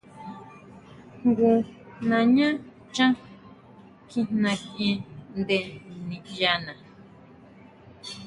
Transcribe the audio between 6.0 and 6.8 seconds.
niʼyana.